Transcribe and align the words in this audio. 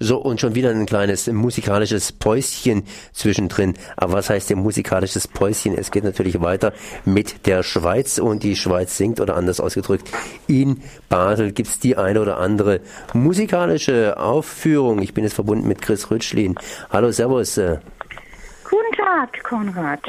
So, 0.00 0.18
und 0.18 0.40
schon 0.40 0.54
wieder 0.54 0.70
ein 0.70 0.86
kleines 0.86 1.28
musikalisches 1.28 2.12
Päuschen 2.12 2.82
zwischendrin. 3.12 3.74
Aber 3.96 4.14
was 4.14 4.28
heißt 4.28 4.50
denn 4.50 4.58
musikalisches 4.58 5.28
Päuschen? 5.28 5.76
Es 5.78 5.92
geht 5.92 6.02
natürlich 6.02 6.40
weiter 6.40 6.72
mit 7.04 7.46
der 7.46 7.62
Schweiz 7.62 8.18
und 8.18 8.42
die 8.42 8.56
Schweiz 8.56 8.96
singt 8.96 9.20
oder 9.20 9.36
anders 9.36 9.60
ausgedrückt. 9.60 10.10
In 10.48 10.82
Basel 11.08 11.52
gibt's 11.52 11.78
die 11.78 11.96
eine 11.96 12.20
oder 12.20 12.38
andere 12.38 12.80
musikalische 13.12 14.18
Aufführung. 14.18 15.00
Ich 15.00 15.14
bin 15.14 15.22
jetzt 15.22 15.34
verbunden 15.34 15.68
mit 15.68 15.80
Chris 15.80 16.10
Rütschlin. 16.10 16.56
Hallo, 16.90 17.12
Servus. 17.12 17.54
Guten 17.54 18.96
Tag, 18.96 19.44
Konrad. 19.44 20.00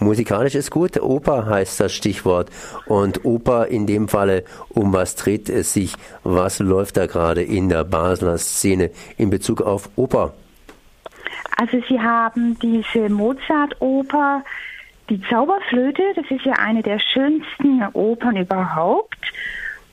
Musikalisch 0.00 0.54
ist 0.54 0.70
gut, 0.70 1.00
Oper 1.00 1.46
heißt 1.46 1.78
das 1.78 1.92
Stichwort. 1.92 2.48
Und 2.86 3.24
Oper 3.24 3.66
in 3.66 3.86
dem 3.86 4.08
Falle, 4.08 4.44
um 4.70 4.92
was 4.94 5.14
dreht 5.14 5.50
es 5.50 5.74
sich? 5.74 5.94
Was 6.24 6.58
läuft 6.58 6.96
da 6.96 7.06
gerade 7.06 7.42
in 7.42 7.68
der 7.68 7.84
Basler 7.84 8.38
Szene 8.38 8.90
in 9.18 9.28
Bezug 9.28 9.60
auf 9.60 9.90
Oper? 9.96 10.32
Also 11.56 11.82
Sie 11.88 12.00
haben 12.00 12.58
diese 12.60 13.10
Mozart-Oper, 13.10 14.42
die 15.10 15.20
Zauberflöte, 15.28 16.02
das 16.16 16.24
ist 16.30 16.46
ja 16.46 16.54
eine 16.54 16.82
der 16.82 16.98
schönsten 16.98 17.82
Opern 17.92 18.36
überhaupt. 18.36 19.19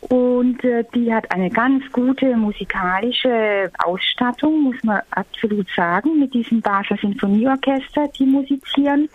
Und 0.02 0.64
äh, 0.64 0.84
die 0.94 1.14
hat 1.14 1.32
eine 1.32 1.50
ganz 1.50 1.84
gute 1.92 2.38
musikalische 2.38 3.72
Ausstattung, 3.84 4.64
muss 4.64 4.84
man 4.84 5.02
absolut 5.12 5.68
sagen, 5.76 6.20
mit 6.20 6.34
diesem 6.34 6.62
Basler 6.62 6.98
Sinfonieorchester, 6.98 8.08
die 8.18 8.26
musizieren. 8.26 9.10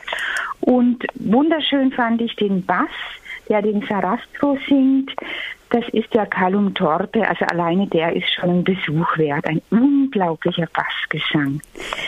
Und 0.61 1.05
wunderschön 1.15 1.93
fand 1.93 2.21
ich 2.21 2.35
den 2.37 2.65
Bass, 2.65 2.91
der 3.49 3.63
den 3.63 3.83
Sarastro 3.89 4.59
singt. 4.69 5.13
Das 5.73 5.85
ist 5.93 6.13
der 6.13 6.27
Calum 6.27 6.75
Torpe, 6.75 7.27
also 7.27 7.47
alleine 7.47 7.87
der 7.87 8.15
ist 8.15 8.29
schon 8.29 8.51
ein 8.51 8.65
Besuch 8.65 9.17
wert. 9.17 9.47
Ein 9.47 9.63
unglaublicher 9.71 10.69
Bassgesang. 10.75 11.63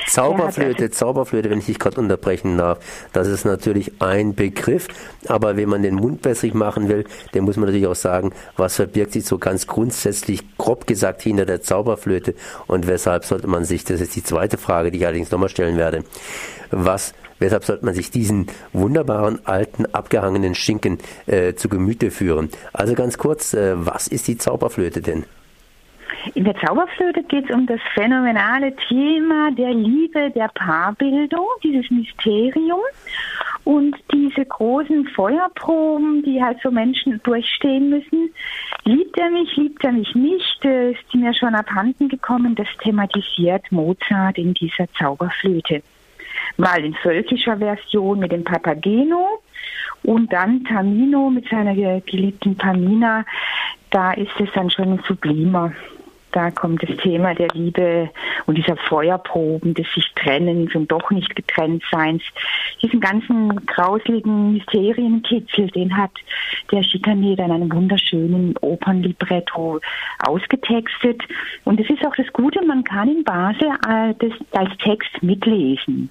Zauberflöte, 0.07 0.83
also 0.83 0.95
Zauberflöte, 0.95 1.49
wenn 1.49 1.61
ich 1.61 1.65
dich 1.65 1.79
gerade 1.79 1.99
unterbrechen 1.99 2.59
darf, 2.59 2.79
das 3.15 3.27
ist 3.27 3.47
natürlich 3.47 4.03
ein 4.03 4.35
Begriff, 4.35 4.89
aber 5.29 5.57
wenn 5.57 5.71
man 5.71 5.83
den 5.83 5.95
Mund 5.95 6.27
wässrig 6.27 6.53
machen 6.53 6.91
will, 6.91 7.05
dann 7.33 7.45
muss 7.45 7.57
man 7.57 7.65
natürlich 7.65 7.87
auch 7.87 7.95
sagen, 7.95 8.33
was 8.59 8.77
verbirgt 8.77 9.15
sich 9.15 9.25
so 9.25 9.39
ganz 9.39 9.67
grundsätzlich, 9.67 10.43
grob 10.59 10.87
gesagt, 10.87 11.23
hinter 11.23 11.47
der 11.47 11.63
Zauberflöte 11.63 12.35
und 12.67 12.87
weshalb 12.87 13.25
sollte 13.25 13.47
man 13.47 13.65
sich, 13.65 13.83
das 13.85 14.03
ist 14.03 14.15
die 14.15 14.23
zweite 14.23 14.59
Frage, 14.59 14.91
die 14.91 14.99
ich 14.99 15.07
allerdings 15.07 15.31
nochmal 15.31 15.49
stellen 15.49 15.79
werde, 15.79 16.05
was 16.71 17.15
Weshalb 17.39 17.65
sollte 17.65 17.85
man 17.85 17.95
sich 17.95 18.11
diesen 18.11 18.47
wunderbaren, 18.73 19.41
alten, 19.45 19.87
abgehangenen 19.87 20.55
Schinken 20.55 20.99
äh, 21.27 21.55
zu 21.55 21.69
Gemüte 21.69 22.11
führen? 22.11 22.51
Also 22.73 22.95
ganz 22.95 23.19
kurz, 23.19 23.55
äh, 23.55 23.75
was 23.77 24.07
ist 24.07 24.29
die 24.29 24.39
Zauberflöte 24.39 25.01
denn? 25.01 25.25
In 26.35 26.45
der 26.45 26.57
Zauberflöte 26.57 27.23
geht 27.25 27.51
es 27.51 27.55
um 27.55 27.67
das 27.67 27.81
phänomenale 27.93 28.75
Thema 28.89 29.51
der 29.53 29.75
Liebe, 29.75 30.31
der 30.31 30.49
Paarbildung, 30.55 31.47
dieses 31.63 31.91
Mysterium 31.91 32.81
und 33.65 33.97
diese 34.13 34.45
großen 34.45 35.07
Feuerproben, 35.09 36.23
die 36.23 36.43
halt 36.43 36.59
so 36.63 36.71
Menschen 36.71 37.21
durchstehen 37.23 37.91
müssen. 37.91 38.31
Liebt 38.85 39.19
er 39.19 39.31
mich, 39.31 39.55
liebt 39.57 39.85
er 39.85 39.93
mich 39.93 40.15
nicht, 40.15 40.65
äh, 40.65 40.93
ist 40.93 41.15
mir 41.15 41.35
schon 41.35 41.55
abhanden 41.55 42.09
gekommen. 42.09 42.55
Das 42.55 42.69
thematisiert 42.83 43.71
Mozart 43.71 44.39
in 44.39 44.55
dieser 44.55 44.87
Zauberflöte 44.99 45.83
mal 46.57 46.85
in 46.85 46.95
völkischer 46.95 47.57
Version 47.57 48.19
mit 48.21 48.33
dem 48.33 48.45
Papageno 48.45 49.41
und 50.03 50.33
dann 50.33 50.65
Tamino 50.65 51.31
mit 51.31 51.49
seiner 51.49 51.75
geliebten 52.01 52.57
Pamina. 52.57 53.25
Da 53.91 54.13
ist 54.13 54.39
es 54.39 54.49
dann 54.55 54.71
schon 54.71 55.01
sublimer. 55.07 55.73
Da 56.33 56.51
kommt 56.51 56.83
das 56.83 56.97
Thema 56.97 57.33
der 57.33 57.47
Liebe 57.55 58.11
und 58.47 58.59
dieser 58.59 58.77
Feuerproben, 58.77 59.73
des 59.73 59.87
sich 59.95 60.13
Trennens 60.17 60.75
und 60.75 60.91
doch 60.91 61.11
nicht 61.11 61.37
getrennt 61.37 61.85
Seins. 61.93 62.23
Diesen 62.83 63.01
ganzen 63.01 63.65
grauseligen 63.67 64.53
Mysterienkitzel, 64.53 65.69
den 65.69 65.97
hat 65.97 66.13
der 66.71 66.83
Schikanet 66.83 67.39
in 67.39 67.51
einem 67.51 67.73
wunderschönen 67.73 68.57
Opernlibretto 68.59 69.81
ausgetextet. 70.21 71.23
Und 71.65 71.81
es 71.81 71.89
ist 71.89 72.05
auch 72.05 72.15
das 72.15 72.33
Gute, 72.33 72.65
man 72.65 72.85
kann 72.85 73.09
in 73.09 73.25
Basel 73.25 73.69
äh, 73.89 74.15
das 74.19 74.33
als 74.53 74.77
Text 74.79 75.23
mitlesen. 75.23 76.11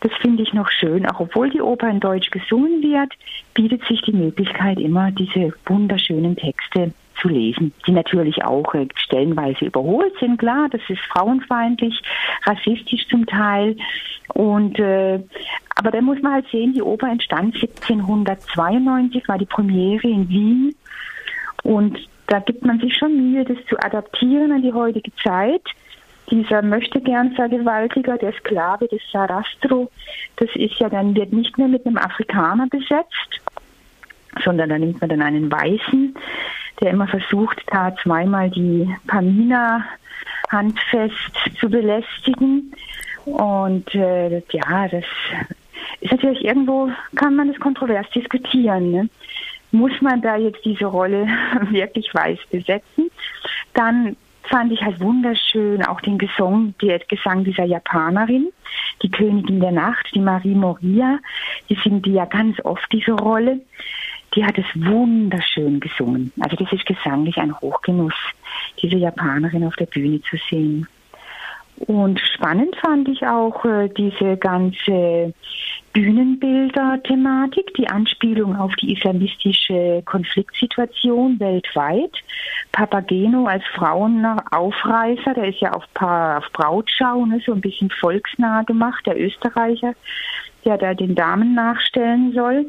Das 0.00 0.12
finde 0.20 0.42
ich 0.42 0.52
noch 0.52 0.70
schön. 0.70 1.06
Auch 1.06 1.20
obwohl 1.20 1.48
die 1.48 1.62
Oper 1.62 1.88
in 1.88 1.98
Deutsch 1.98 2.30
gesungen 2.30 2.82
wird, 2.82 3.12
bietet 3.54 3.82
sich 3.86 4.02
die 4.02 4.12
Möglichkeit 4.12 4.78
immer, 4.78 5.10
diese 5.10 5.54
wunderschönen 5.64 6.36
Texte 6.36 6.92
zu 7.20 7.28
lesen, 7.28 7.72
die 7.86 7.92
natürlich 7.92 8.44
auch 8.44 8.74
äh, 8.74 8.86
stellenweise 8.96 9.64
überholt 9.64 10.12
sind. 10.20 10.38
Klar, 10.38 10.68
das 10.70 10.82
ist 10.88 11.00
frauenfeindlich, 11.10 12.02
rassistisch 12.44 13.06
zum 13.08 13.24
Teil. 13.24 13.76
Und 14.34 14.78
äh, 14.78 15.20
aber 15.76 15.90
da 15.90 16.00
muss 16.00 16.20
man 16.22 16.34
halt 16.34 16.46
sehen, 16.50 16.72
die 16.72 16.82
Oper 16.82 17.08
entstand 17.08 17.54
1792, 17.54 19.26
war 19.28 19.38
die 19.38 19.46
Premiere 19.46 20.06
in 20.06 20.28
Wien. 20.28 20.74
Und 21.62 21.98
da 22.26 22.38
gibt 22.38 22.64
man 22.64 22.78
sich 22.80 22.96
schon 22.96 23.32
Mühe, 23.32 23.44
das 23.44 23.58
zu 23.68 23.76
adaptieren 23.78 24.52
an 24.52 24.62
die 24.62 24.72
heutige 24.72 25.12
Zeit 25.22 25.62
dieser 26.30 26.62
möchte 26.62 27.00
gern 27.00 27.32
Vergewaltiger, 27.32 28.16
der 28.16 28.32
Sklave 28.32 28.88
des 28.88 29.00
Sarastro, 29.12 29.90
das 30.36 30.48
ist 30.54 30.78
ja 30.78 30.88
dann, 30.88 31.14
wird 31.14 31.32
nicht 31.32 31.58
mehr 31.58 31.68
mit 31.68 31.86
einem 31.86 31.98
Afrikaner 31.98 32.66
besetzt, 32.68 33.40
sondern 34.42 34.70
da 34.70 34.78
nimmt 34.78 35.00
man 35.00 35.10
dann 35.10 35.22
einen 35.22 35.50
Weißen, 35.50 36.14
der 36.80 36.90
immer 36.90 37.06
versucht, 37.06 37.62
da 37.66 37.94
zweimal 38.02 38.50
die 38.50 38.92
Pamina 39.06 39.84
handfest 40.50 41.14
zu 41.60 41.68
belästigen. 41.68 42.72
Und 43.26 43.94
äh, 43.94 44.42
ja, 44.50 44.88
das 44.88 45.04
ist 46.04 46.12
natürlich 46.12 46.44
irgendwo, 46.44 46.90
kann 47.16 47.34
man 47.34 47.48
das 47.48 47.58
kontrovers 47.58 48.06
diskutieren. 48.10 48.90
Ne? 48.90 49.08
Muss 49.72 49.92
man 50.02 50.20
da 50.20 50.36
jetzt 50.36 50.64
diese 50.64 50.84
Rolle 50.84 51.26
wirklich 51.70 52.12
weiß 52.12 52.38
besetzen? 52.50 53.10
Dann 53.72 54.16
fand 54.42 54.72
ich 54.72 54.82
halt 54.82 55.00
wunderschön, 55.00 55.82
auch 55.82 56.02
den 56.02 56.18
Gesang, 56.18 56.74
der 56.82 56.98
Gesang 56.98 57.44
dieser 57.44 57.64
Japanerin, 57.64 58.50
die 59.02 59.10
Königin 59.10 59.60
der 59.60 59.72
Nacht, 59.72 60.06
die 60.14 60.20
Marie 60.20 60.54
Moria, 60.54 61.18
die 61.70 61.78
singt 61.82 62.06
ja 62.06 62.26
ganz 62.26 62.60
oft 62.64 62.86
diese 62.92 63.12
Rolle. 63.12 63.60
Die 64.34 64.44
hat 64.44 64.58
es 64.58 64.66
wunderschön 64.74 65.80
gesungen. 65.80 66.32
Also 66.40 66.56
das 66.56 66.70
ist 66.72 66.84
gesanglich 66.84 67.38
ein 67.38 67.58
Hochgenuss, 67.60 68.14
diese 68.82 68.96
Japanerin 68.96 69.64
auf 69.64 69.76
der 69.76 69.86
Bühne 69.86 70.20
zu 70.22 70.36
sehen. 70.50 70.86
Und 71.76 72.20
spannend 72.20 72.76
fand 72.76 73.08
ich 73.08 73.26
auch 73.26 73.64
äh, 73.64 73.88
diese 73.88 74.36
ganze 74.36 75.34
Bühnenbilder-Thematik, 75.92 77.74
die 77.74 77.88
Anspielung 77.88 78.56
auf 78.56 78.74
die 78.76 78.92
islamistische 78.92 80.02
Konfliktsituation 80.04 81.38
weltweit. 81.40 82.12
Papageno 82.72 83.46
als 83.46 83.64
Frauenaufreißer, 83.74 85.34
der 85.34 85.48
ist 85.48 85.60
ja 85.60 85.72
auf, 85.72 85.84
pa 85.94 86.38
auf 86.38 86.50
Brautschau, 86.52 87.26
ne, 87.26 87.40
so 87.44 87.52
ein 87.52 87.60
bisschen 87.60 87.90
volksnah 87.90 88.62
gemacht, 88.62 89.04
der 89.06 89.20
Österreicher, 89.20 89.94
der 90.64 90.78
da 90.78 90.94
den 90.94 91.14
Damen 91.14 91.54
nachstellen 91.54 92.32
soll. 92.32 92.66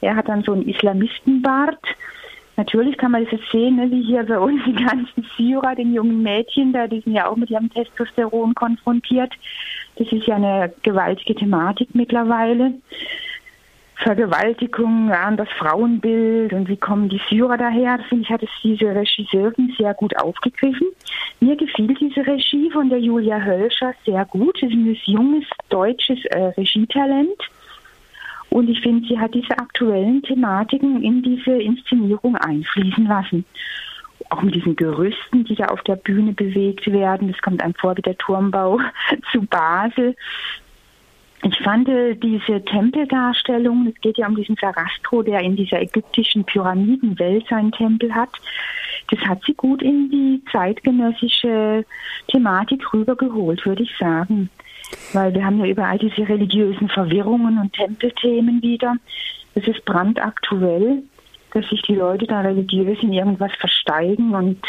Er 0.00 0.16
hat 0.16 0.28
dann 0.28 0.42
so 0.42 0.52
einen 0.52 0.68
Islamistenbart 0.68 1.78
Natürlich 2.60 2.98
kann 2.98 3.12
man 3.12 3.24
das 3.24 3.32
jetzt 3.32 3.50
sehen, 3.50 3.76
ne, 3.76 3.90
wie 3.90 4.02
hier 4.02 4.22
bei 4.22 4.38
uns 4.38 4.62
die 4.66 4.74
ganzen 4.74 5.26
Syrer, 5.34 5.74
den 5.74 5.94
jungen 5.94 6.22
Mädchen, 6.22 6.74
da, 6.74 6.86
die 6.86 7.00
sind 7.00 7.14
ja 7.14 7.26
auch 7.26 7.36
mit 7.36 7.48
ihrem 7.48 7.70
Testosteron 7.70 8.54
konfrontiert. 8.54 9.32
Das 9.96 10.12
ist 10.12 10.26
ja 10.26 10.36
eine 10.36 10.70
gewaltige 10.82 11.34
Thematik 11.34 11.88
mittlerweile. 11.94 12.74
Vergewaltigung, 13.94 15.08
ja, 15.08 15.30
das 15.30 15.48
Frauenbild 15.58 16.52
und 16.52 16.68
wie 16.68 16.76
kommen 16.76 17.08
die 17.08 17.20
Syrer 17.30 17.56
daher. 17.56 17.96
Das 17.96 18.06
finde 18.08 18.24
ich, 18.24 18.30
hat 18.30 18.42
es 18.42 18.50
diese 18.62 18.94
Regisseurin 18.94 19.74
sehr 19.78 19.94
gut 19.94 20.14
aufgegriffen. 20.18 20.88
Mir 21.40 21.56
gefiel 21.56 21.94
diese 21.94 22.26
Regie 22.26 22.70
von 22.70 22.90
der 22.90 23.00
Julia 23.00 23.42
Hölscher 23.42 23.94
sehr 24.04 24.26
gut. 24.26 24.58
Sie 24.60 24.66
ist 24.66 24.74
ein 24.74 25.14
junges 25.14 25.46
deutsches 25.70 26.22
äh, 26.26 26.52
Regietalent 26.58 27.40
und 28.50 28.68
ich 28.68 28.80
finde, 28.80 29.06
sie 29.08 29.18
hat 29.18 29.34
diese 29.34 29.56
aktuellen 29.58 30.22
Thematiken 30.22 31.02
in 31.02 31.22
diese 31.22 31.52
Inszenierung 31.52 32.36
einfließen 32.36 33.06
lassen. 33.06 33.44
Auch 34.28 34.42
mit 34.42 34.54
diesen 34.54 34.76
Gerüsten, 34.76 35.44
die 35.44 35.54
da 35.54 35.66
auf 35.66 35.82
der 35.82 35.96
Bühne 35.96 36.32
bewegt 36.32 36.90
werden. 36.90 37.32
Das 37.32 37.40
kommt 37.40 37.62
einem 37.62 37.74
vor 37.74 37.96
wie 37.96 38.02
der 38.02 38.18
Turmbau 38.18 38.80
zu 39.32 39.42
Basel. 39.42 40.16
Ich 41.42 41.56
fand 41.62 41.88
äh, 41.88 42.14
diese 42.16 42.62
Tempeldarstellung, 42.64 43.86
es 43.94 44.00
geht 44.02 44.18
ja 44.18 44.28
um 44.28 44.36
diesen 44.36 44.56
Sarastro, 44.60 45.22
der 45.22 45.40
in 45.40 45.56
dieser 45.56 45.80
ägyptischen 45.80 46.44
Pyramidenwelt 46.44 47.46
seinen 47.48 47.72
Tempel 47.72 48.14
hat, 48.14 48.30
das 49.10 49.20
hat 49.20 49.42
sie 49.44 49.54
gut 49.54 49.82
in 49.82 50.10
die 50.10 50.42
zeitgenössische 50.52 51.84
Thematik 52.28 52.92
rübergeholt, 52.92 53.64
würde 53.66 53.82
ich 53.82 53.96
sagen. 53.98 54.50
Weil 55.12 55.34
wir 55.34 55.44
haben 55.44 55.58
ja 55.58 55.66
überall 55.66 55.98
diese 55.98 56.28
religiösen 56.28 56.88
Verwirrungen 56.88 57.58
und 57.58 57.72
Tempelthemen 57.72 58.62
wieder. 58.62 58.96
Es 59.54 59.66
ist 59.66 59.84
brandaktuell, 59.84 61.02
dass 61.52 61.68
sich 61.68 61.82
die 61.82 61.94
Leute 61.94 62.26
da 62.26 62.40
religiös 62.40 62.98
in 63.02 63.12
irgendwas 63.12 63.52
versteigen 63.58 64.34
und 64.34 64.60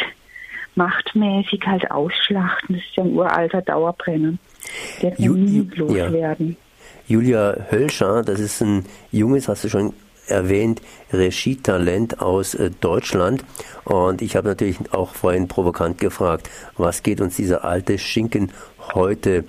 machtmäßig 0.76 1.62
halt 1.66 1.92
ausschlachten. 1.92 2.76
Das 2.76 2.84
ist 2.86 2.96
ja 2.96 3.04
ein 3.04 3.14
uralter 3.14 3.62
Dauerbrenner. 3.62 4.34
Der 5.02 5.12
kann 5.12 5.44
nie 5.44 5.70
loswerden. 5.76 6.50
Ja. 6.50 6.56
Julia 7.08 7.56
Hölscher, 7.70 8.24
das 8.24 8.40
ist 8.40 8.62
ein 8.62 8.86
junges, 9.12 9.48
hast 9.48 9.64
du 9.64 9.70
schon 9.70 9.94
erwähnt, 10.28 10.82
Regietalent 11.12 12.22
aus 12.22 12.56
äh, 12.56 12.72
Deutschland. 12.80 13.44
Und 13.84 14.22
ich 14.22 14.36
habe 14.36 14.48
natürlich 14.48 14.78
auch 14.92 15.14
vorhin 15.14 15.48
provokant 15.48 15.98
gefragt, 15.98 16.50
was 16.78 17.04
geht 17.04 17.22
uns 17.22 17.36
dieser 17.36 17.66
alte 17.66 17.98
Schinken 17.98 18.52
heute 18.94 19.44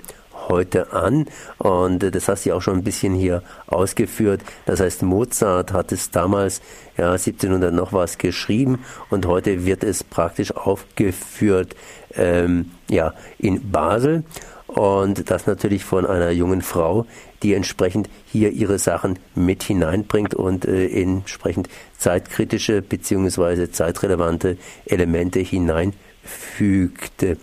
heute 0.48 0.92
an. 0.92 1.26
Und 1.58 2.02
äh, 2.02 2.10
das 2.10 2.28
hast 2.28 2.46
du 2.46 2.54
auch 2.54 2.62
schon 2.62 2.78
ein 2.78 2.84
bisschen 2.84 3.14
hier 3.14 3.42
ausgeführt. 3.66 4.42
Das 4.66 4.80
heißt, 4.80 5.02
Mozart 5.02 5.72
hat 5.72 5.92
es 5.92 6.10
damals, 6.10 6.60
ja, 6.96 7.12
1700 7.12 7.72
noch 7.72 7.92
was 7.92 8.18
geschrieben 8.18 8.80
und 9.10 9.26
heute 9.26 9.64
wird 9.64 9.84
es 9.84 10.04
praktisch 10.04 10.54
aufgeführt, 10.54 11.74
ähm, 12.14 12.72
ja, 12.88 13.14
in 13.38 13.70
Basel. 13.70 14.24
Und 14.66 15.30
das 15.30 15.46
natürlich 15.46 15.84
von 15.84 16.06
einer 16.06 16.30
jungen 16.30 16.62
Frau, 16.62 17.04
die 17.42 17.52
entsprechend 17.52 18.08
hier 18.24 18.52
ihre 18.52 18.78
Sachen 18.78 19.18
mit 19.34 19.62
hineinbringt 19.62 20.34
und 20.34 20.64
äh, 20.64 20.86
entsprechend 20.88 21.68
zeitkritische 21.98 22.80
bzw. 22.80 23.70
zeitrelevante 23.70 24.56
Elemente 24.86 25.40
hineinfügte. 25.40 26.11
Äh, 26.60 27.36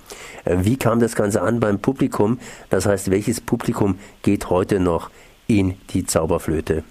wie 0.46 0.78
kam 0.78 1.00
das 1.00 1.16
Ganze 1.16 1.42
an 1.42 1.60
beim 1.60 1.80
Publikum? 1.80 2.40
Das 2.70 2.86
heißt, 2.86 3.12
welches 3.12 3.42
Publikum 3.42 4.00
geht 4.22 4.50
heute 4.50 4.80
noch 4.80 5.10
in 5.48 5.76
die 5.90 6.06
Zauberflöte? 6.06 6.84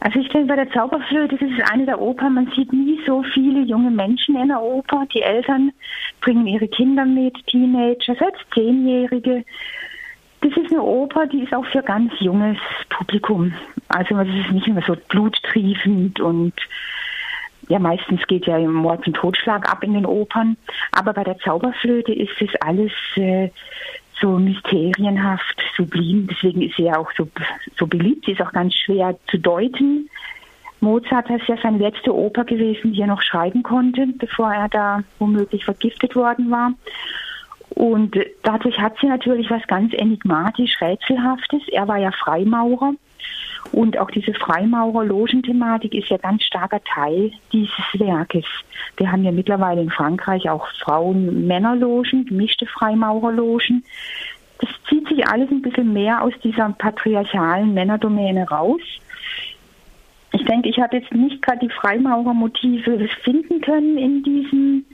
Also 0.00 0.18
ich 0.18 0.28
denke, 0.30 0.48
bei 0.48 0.56
der 0.56 0.70
Zauberflöte, 0.70 1.36
das 1.36 1.48
ist 1.48 1.72
eine 1.72 1.86
der 1.86 2.00
Opern, 2.00 2.34
man 2.34 2.50
sieht 2.56 2.72
nie 2.72 2.98
so 3.06 3.22
viele 3.34 3.60
junge 3.60 3.90
Menschen 3.90 4.36
in 4.36 4.48
der 4.48 4.60
Oper. 4.60 5.06
Die 5.14 5.22
Eltern 5.22 5.70
bringen 6.20 6.46
ihre 6.46 6.66
Kinder 6.66 7.04
mit, 7.04 7.34
Teenager, 7.46 8.16
selbst 8.16 8.42
Zehnjährige. 8.52 9.44
Das 10.40 10.56
ist 10.56 10.72
eine 10.72 10.82
Oper, 10.82 11.28
die 11.28 11.44
ist 11.44 11.54
auch 11.54 11.66
für 11.66 11.82
ganz 11.82 12.12
junges 12.18 12.56
Publikum. 12.88 13.54
Also 13.88 14.18
es 14.18 14.44
ist 14.44 14.50
nicht 14.50 14.66
immer 14.66 14.82
so 14.84 14.96
bluttriefend 15.08 16.18
und 16.18 16.54
ja, 17.72 17.78
meistens 17.78 18.26
geht 18.26 18.46
ja 18.46 18.58
Mord 18.58 19.06
und 19.06 19.14
Totschlag 19.14 19.66
ab 19.66 19.82
in 19.82 19.94
den 19.94 20.04
Opern. 20.04 20.58
Aber 20.92 21.14
bei 21.14 21.24
der 21.24 21.38
Zauberflöte 21.38 22.12
ist 22.12 22.38
es 22.38 22.50
alles 22.60 22.92
äh, 23.16 23.48
so 24.20 24.38
mysterienhaft, 24.38 25.58
sublim. 25.74 26.26
Deswegen 26.26 26.60
ist 26.60 26.76
sie 26.76 26.82
ja 26.82 26.98
auch 26.98 27.10
so, 27.16 27.26
so 27.78 27.86
beliebt. 27.86 28.26
Sie 28.26 28.32
ist 28.32 28.42
auch 28.42 28.52
ganz 28.52 28.74
schwer 28.74 29.16
zu 29.28 29.38
deuten. 29.38 30.10
Mozart 30.80 31.30
ist 31.30 31.48
ja 31.48 31.56
seine 31.62 31.78
letzte 31.78 32.14
Oper 32.14 32.44
gewesen, 32.44 32.92
die 32.92 33.00
er 33.00 33.06
noch 33.06 33.22
schreiben 33.22 33.62
konnte, 33.62 34.06
bevor 34.18 34.52
er 34.52 34.68
da 34.68 35.02
womöglich 35.18 35.64
vergiftet 35.64 36.14
worden 36.14 36.50
war. 36.50 36.74
Und 37.70 38.18
dadurch 38.42 38.78
hat 38.78 38.96
sie 39.00 39.06
natürlich 39.06 39.48
was 39.48 39.66
ganz 39.66 39.94
enigmatisch 39.94 40.78
Rätselhaftes. 40.78 41.62
Er 41.68 41.88
war 41.88 41.96
ja 41.96 42.10
Freimaurer 42.12 42.92
und 43.70 43.98
auch 43.98 44.10
diese 44.10 44.34
Freimaurer-Logenthematik 44.34 45.94
ist 45.94 46.08
ja 46.08 46.16
ganz 46.16 46.42
starker 46.42 46.82
Teil 46.82 47.30
dieses 47.52 47.72
Werkes. 47.94 48.44
Wir 48.96 49.10
haben 49.10 49.24
ja 49.24 49.30
mittlerweile 49.30 49.80
in 49.80 49.90
Frankreich 49.90 50.50
auch 50.50 50.66
Frauen-Männerlogen, 50.82 52.26
gemischte 52.26 52.66
Freimaurerlogen. 52.66 53.84
Das 54.58 54.70
zieht 54.88 55.08
sich 55.08 55.26
alles 55.26 55.50
ein 55.50 55.62
bisschen 55.62 55.92
mehr 55.92 56.22
aus 56.22 56.34
dieser 56.42 56.68
patriarchalen 56.70 57.72
Männerdomäne 57.72 58.48
raus. 58.48 58.80
Ich 60.32 60.44
denke, 60.44 60.68
ich 60.68 60.78
habe 60.78 60.96
jetzt 60.96 61.12
nicht 61.12 61.42
gerade 61.42 61.60
die 61.60 61.72
Freimaurermotive 61.72 63.08
finden 63.22 63.60
können 63.60 63.98
in 63.98 64.22
diesem 64.22 64.84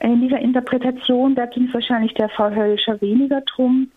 in 0.00 0.20
dieser 0.20 0.38
Interpretation. 0.40 1.34
Da 1.34 1.46
ging 1.46 1.68
es 1.68 1.74
wahrscheinlich 1.74 2.12
der 2.14 2.28
Frau 2.28 2.50
Hölscher 2.50 3.00
weniger 3.00 3.40
drum. 3.42 3.90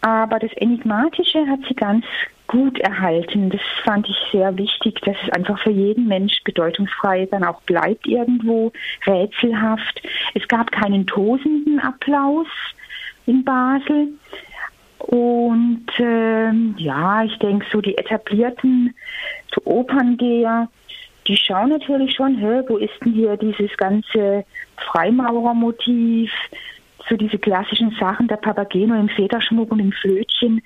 Aber 0.00 0.38
das 0.38 0.52
Enigmatische 0.54 1.46
hat 1.46 1.60
sie 1.68 1.74
ganz 1.74 2.04
gut 2.46 2.78
erhalten. 2.80 3.50
Das 3.50 3.60
fand 3.84 4.08
ich 4.08 4.16
sehr 4.30 4.56
wichtig, 4.56 5.00
dass 5.02 5.16
es 5.22 5.32
einfach 5.32 5.58
für 5.58 5.70
jeden 5.70 6.06
Mensch 6.06 6.42
bedeutungsfrei 6.44 7.26
dann 7.30 7.44
auch 7.44 7.60
bleibt 7.62 8.06
irgendwo, 8.06 8.72
rätselhaft. 9.06 10.02
Es 10.34 10.46
gab 10.48 10.70
keinen 10.70 11.06
tosenden 11.06 11.80
Applaus 11.80 12.46
in 13.26 13.44
Basel. 13.44 14.08
Und 14.98 15.86
ähm, 15.98 16.74
ja, 16.78 17.24
ich 17.24 17.38
denke, 17.38 17.66
so 17.70 17.80
die 17.80 17.96
etablierten 17.98 18.94
so 19.54 19.60
Operngeher, 19.64 20.68
die 21.26 21.36
schauen 21.36 21.70
natürlich 21.70 22.14
schon, 22.14 22.36
hä, 22.36 22.62
wo 22.68 22.76
ist 22.76 22.94
denn 23.04 23.12
hier 23.12 23.36
dieses 23.36 23.74
ganze 23.76 24.44
Freimaurermotiv, 24.76 26.30
so 27.08 27.16
diese 27.16 27.38
klassischen 27.38 27.94
Sachen, 28.00 28.28
der 28.28 28.36
Papageno 28.36 28.94
im 28.94 29.08
Federschmuck 29.08 29.70
und 29.72 29.80
im 29.80 29.92
Flötchen, 29.92 30.62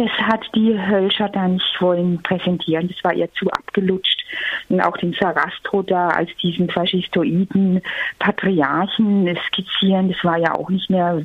das 0.00 0.10
hat 0.26 0.48
die 0.54 0.74
Hölscher 0.78 1.28
da 1.28 1.46
nicht 1.46 1.76
wollen 1.80 2.22
präsentieren. 2.22 2.88
Das 2.88 3.04
war 3.04 3.12
ihr 3.12 3.30
zu 3.34 3.50
abgelutscht. 3.50 4.24
Und 4.68 4.80
auch 4.80 4.96
den 4.96 5.12
Sarastro 5.12 5.82
da 5.82 6.08
als 6.08 6.30
diesen 6.42 6.70
faschistoiden 6.70 7.82
Patriarchen 8.18 9.36
skizzieren, 9.48 10.10
das 10.10 10.24
war 10.24 10.38
ja 10.38 10.54
auch 10.54 10.70
nicht 10.70 10.88
mehr 10.88 11.22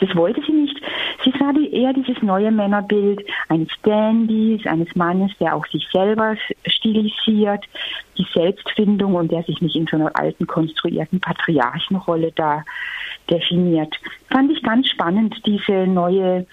das 0.00 0.14
wollte 0.14 0.40
sie 0.46 0.52
nicht. 0.52 0.80
Sie 1.24 1.32
sah 1.40 1.52
eher 1.72 1.92
dieses 1.92 2.22
neue 2.22 2.52
Männerbild 2.52 3.20
eines 3.48 3.68
Dandys, 3.82 4.64
eines 4.64 4.94
Mannes, 4.94 5.32
der 5.40 5.56
auch 5.56 5.66
sich 5.66 5.88
selber 5.92 6.36
stilisiert, 6.66 7.64
die 8.16 8.26
Selbstfindung 8.32 9.16
und 9.16 9.32
der 9.32 9.42
sich 9.42 9.60
nicht 9.60 9.74
in 9.74 9.88
so 9.88 9.96
einer 9.96 10.16
alten 10.16 10.46
konstruierten 10.46 11.18
Patriarchenrolle 11.18 12.30
da 12.36 12.62
definiert. 13.30 13.94
Fand 14.30 14.50
ich 14.50 14.62
ganz 14.62 14.88
spannend, 14.88 15.34
diese 15.46 15.86
neue 15.86 16.46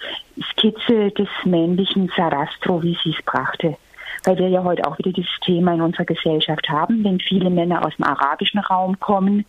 Skizze 0.50 1.10
des 1.10 1.28
männlichen 1.44 2.10
Sarastro, 2.16 2.82
wie 2.82 2.96
sie 3.02 3.10
es 3.10 3.24
brachte. 3.24 3.76
Weil 4.24 4.38
wir 4.38 4.48
ja 4.48 4.64
heute 4.64 4.86
auch 4.86 4.98
wieder 4.98 5.12
dieses 5.12 5.38
Thema 5.44 5.74
in 5.74 5.80
unserer 5.80 6.04
Gesellschaft 6.04 6.68
haben, 6.68 7.04
wenn 7.04 7.20
viele 7.20 7.50
Männer 7.50 7.84
aus 7.84 7.94
dem 7.96 8.04
arabischen 8.04 8.60
Raum 8.60 8.98
kommen, 8.98 9.44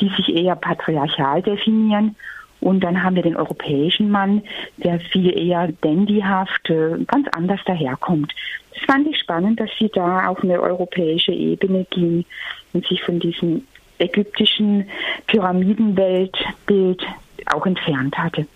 die 0.00 0.08
sich 0.10 0.34
eher 0.34 0.56
patriarchal 0.56 1.42
definieren 1.42 2.16
und 2.62 2.84
dann 2.84 3.02
haben 3.02 3.16
wir 3.16 3.24
den 3.24 3.36
europäischen 3.36 4.08
Mann, 4.08 4.42
der 4.76 5.00
viel 5.00 5.36
eher 5.36 5.70
dandyhaft, 5.80 6.70
äh, 6.70 6.96
ganz 7.08 7.26
anders 7.32 7.58
daherkommt. 7.66 8.32
Das 8.72 8.84
fand 8.84 9.08
ich 9.08 9.18
spannend, 9.18 9.58
dass 9.58 9.68
sie 9.80 9.90
da 9.92 10.28
auf 10.28 10.42
eine 10.44 10.60
europäische 10.60 11.32
Ebene 11.32 11.84
ging 11.90 12.24
und 12.72 12.86
sich 12.86 13.02
von 13.02 13.18
diesem 13.18 13.66
ägyptischen 14.02 14.88
Pyramidenweltbild 15.26 17.02
auch 17.46 17.66
entfernt 17.66 18.16
hatte. 18.18 18.46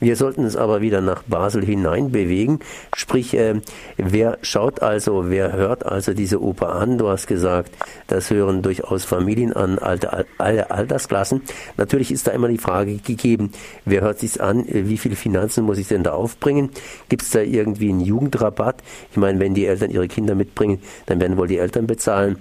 Wir 0.00 0.16
sollten 0.16 0.44
es 0.44 0.56
aber 0.56 0.80
wieder 0.80 1.00
nach 1.00 1.22
Basel 1.24 1.64
hinein 1.64 2.10
bewegen. 2.10 2.60
Sprich, 2.94 3.34
äh, 3.34 3.60
wer 3.96 4.38
schaut 4.42 4.82
also, 4.82 5.30
wer 5.30 5.52
hört 5.52 5.84
also 5.84 6.14
diese 6.14 6.42
Oper 6.42 6.74
an? 6.74 6.98
Du 6.98 7.08
hast 7.08 7.26
gesagt, 7.26 7.72
das 8.06 8.30
hören 8.30 8.62
durchaus 8.62 9.04
Familien 9.04 9.52
an, 9.52 9.78
alte, 9.78 10.26
alle 10.38 10.70
Altersklassen. 10.70 11.42
Natürlich 11.76 12.10
ist 12.10 12.26
da 12.26 12.32
immer 12.32 12.48
die 12.48 12.58
Frage 12.58 12.96
gegeben, 12.96 13.52
wer 13.84 14.00
hört 14.00 14.18
sich's 14.20 14.38
an? 14.38 14.64
Wie 14.68 14.98
viele 14.98 15.16
Finanzen 15.16 15.64
muss 15.64 15.78
ich 15.78 15.88
denn 15.88 16.02
da 16.02 16.12
aufbringen? 16.12 16.70
Gibt 17.08 17.22
es 17.22 17.30
da 17.30 17.40
irgendwie 17.40 17.90
einen 17.90 18.00
Jugendrabatt? 18.00 18.82
Ich 19.10 19.16
meine, 19.16 19.38
wenn 19.38 19.54
die 19.54 19.66
Eltern 19.66 19.90
ihre 19.90 20.08
Kinder 20.08 20.34
mitbringen, 20.34 20.80
dann 21.06 21.20
werden 21.20 21.36
wohl 21.36 21.48
die 21.48 21.58
Eltern 21.58 21.86
bezahlen. 21.86 22.38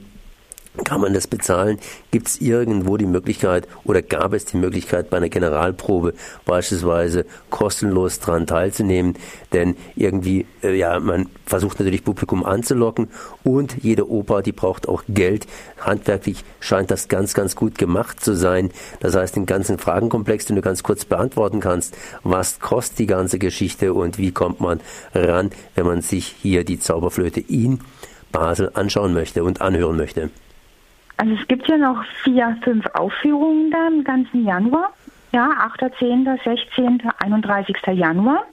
Kann 0.84 1.02
man 1.02 1.14
das 1.14 1.28
bezahlen? 1.28 1.80
Gibt 2.12 2.28
es 2.28 2.42
irgendwo 2.42 2.98
die 2.98 3.06
Möglichkeit 3.06 3.68
oder 3.84 4.02
gab 4.02 4.34
es 4.34 4.46
die 4.46 4.58
Möglichkeit 4.58 5.10
bei 5.10 5.18
einer 5.18 5.30
Generalprobe 5.30 6.14
beispielsweise 6.46 7.26
kostenlos 7.50 8.20
daran 8.20 8.48
teilzunehmen? 8.48 9.16
Denn 9.54 9.76
irgendwie, 9.96 10.46
äh, 10.64 10.76
ja, 10.76 11.00
man 11.00 11.28
versucht 11.46 11.80
natürlich 11.80 12.04
Publikum 12.04 12.44
anzulocken 12.44 13.10
und 13.44 13.84
jede 13.84 14.10
Oper, 14.10 14.42
die 14.42 14.52
braucht 14.52 14.88
auch 14.88 15.04
Geld. 15.08 15.48
Handwerklich 15.80 16.44
scheint 16.60 16.92
das 16.92 17.08
ganz, 17.08 17.34
ganz 17.34 17.56
gut 17.56 17.78
gemacht 17.78 18.24
zu 18.24 18.36
sein. 18.36 18.72
Das 19.00 19.16
heißt, 19.16 19.36
den 19.36 19.46
ganzen 19.46 19.78
Fragenkomplex, 19.78 20.46
den 20.46 20.56
du 20.56 20.62
ganz 20.62 20.84
kurz 20.84 21.06
beantworten 21.06 21.60
kannst, 21.60 21.96
was 22.24 22.60
kostet 22.60 23.00
die 23.00 23.08
ganze 23.08 23.40
Geschichte 23.40 23.94
und 23.94 24.18
wie 24.18 24.32
kommt 24.32 24.60
man 24.60 24.80
ran, 25.14 25.52
wenn 25.76 25.86
man 25.86 26.02
sich 26.02 26.36
hier 26.42 26.64
die 26.64 26.80
Zauberflöte 26.80 27.40
in 27.40 27.80
Basel 28.32 28.72
anschauen 28.74 29.14
möchte 29.14 29.44
und 29.44 29.62
anhören 29.62 29.98
möchte? 29.98 30.30
Also 31.20 31.34
es 31.34 31.46
gibt 31.50 31.68
ja 31.68 31.76
noch 31.76 32.02
vier, 32.24 32.58
fünf 32.64 32.86
Aufführungen 32.94 33.72
da 33.72 33.88
im 33.88 34.06
ganzen 34.06 34.46
Januar. 34.46 34.94
Ja, 35.34 35.50
8., 35.50 35.92
10., 36.00 36.26
16., 36.46 37.04
31. 37.18 37.76
Januar. 37.92 38.46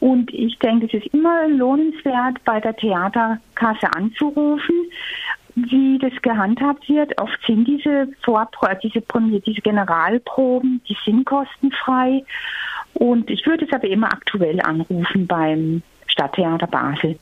Und 0.00 0.32
ich 0.32 0.58
denke, 0.58 0.86
es 0.86 0.94
ist 0.94 1.12
immer 1.12 1.46
lohnenswert, 1.48 2.42
bei 2.46 2.60
der 2.60 2.74
Theaterkasse 2.74 3.92
anzurufen, 3.94 4.74
wie 5.54 5.98
das 5.98 6.14
gehandhabt 6.22 6.88
wird. 6.88 7.20
Oft 7.20 7.38
sind 7.46 7.68
diese 7.68 8.08
Vorpro 8.22 8.68
diese, 8.82 9.02
diese 9.44 9.60
Generalproben, 9.60 10.80
die 10.88 10.96
sind 11.04 11.26
kostenfrei. 11.26 12.24
Und 12.94 13.28
ich 13.28 13.44
würde 13.44 13.66
es 13.66 13.72
aber 13.74 13.86
immer 13.86 14.10
aktuell 14.10 14.62
anrufen 14.62 15.26
beim 15.26 15.82
Stadttheater 16.06 16.68
Basel. 16.68 17.18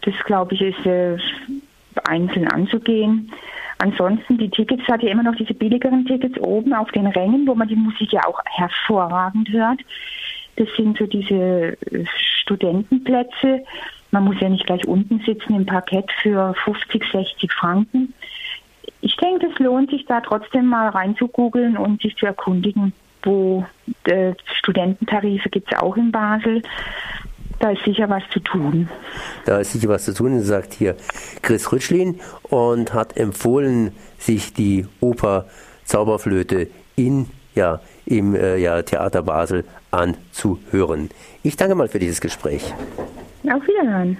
Das, 0.00 0.14
glaube 0.24 0.56
ich, 0.56 0.62
ist 0.62 0.84
äh, 0.84 1.16
einzeln 2.08 2.48
anzugehen. 2.48 3.32
ansonsten, 3.78 4.38
die 4.38 4.50
Tickets 4.50 4.86
hat 4.88 5.02
ja 5.02 5.10
immer 5.10 5.22
noch 5.22 5.36
diese 5.36 5.54
billigeren 5.54 6.06
Tickets 6.06 6.38
oben 6.38 6.72
auf 6.72 6.90
den 6.92 7.06
Rängen, 7.06 7.46
wo 7.46 7.54
man 7.54 7.68
die 7.68 7.76
Musik 7.76 8.12
ja 8.12 8.24
auch 8.26 8.40
hervorragend 8.44 9.48
hört. 9.50 9.80
Das 10.56 10.68
sind 10.76 10.98
so 10.98 11.06
diese 11.06 11.76
äh, 11.90 12.04
Studentenplätze. 12.42 13.64
Man 14.10 14.24
muss 14.24 14.40
ja 14.40 14.48
nicht 14.48 14.66
gleich 14.66 14.86
unten 14.86 15.20
sitzen 15.20 15.54
im 15.54 15.66
Parkett 15.66 16.10
für 16.20 16.54
50, 16.64 17.02
60 17.10 17.52
Franken. 17.52 18.12
Ich 19.00 19.16
denke, 19.16 19.48
es 19.52 19.58
lohnt 19.58 19.90
sich 19.90 20.04
da 20.04 20.20
trotzdem 20.20 20.66
mal 20.66 20.88
reinzugoogeln 20.88 21.76
und 21.76 22.02
sich 22.02 22.14
zu 22.16 22.26
erkundigen, 22.26 22.92
wo 23.22 23.64
äh, 24.04 24.34
Studententarife 24.58 25.48
gibt 25.48 25.72
es 25.72 25.78
auch 25.78 25.96
in 25.96 26.12
Basel. 26.12 26.62
Da 27.62 27.70
ist 27.70 27.84
sicher 27.84 28.10
was 28.10 28.24
zu 28.32 28.40
tun. 28.40 28.88
Da 29.44 29.58
ist 29.58 29.70
sicher 29.70 29.88
was 29.88 30.04
zu 30.04 30.12
tun, 30.12 30.42
sagt 30.42 30.74
hier 30.74 30.96
Chris 31.42 31.70
Rütschlin 31.70 32.18
und 32.42 32.92
hat 32.92 33.16
empfohlen, 33.16 33.92
sich 34.18 34.52
die 34.52 34.84
Oper 34.98 35.46
Zauberflöte 35.84 36.66
in 36.96 37.28
ja, 37.54 37.80
im 38.04 38.34
äh, 38.34 38.56
ja, 38.56 38.82
Theater 38.82 39.22
Basel 39.22 39.64
anzuhören. 39.92 41.10
Ich 41.44 41.56
danke 41.56 41.76
mal 41.76 41.86
für 41.86 42.00
dieses 42.00 42.20
Gespräch. 42.20 42.74
Auf 43.44 43.62
Wiederhören. 43.68 44.16